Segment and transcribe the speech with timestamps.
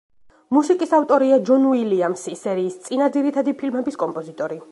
[0.55, 4.59] მუსიკის ავტორია ჯონ უილიამსი, სერიის წინა, ძირითადი ფილმების კომპოზიტორი.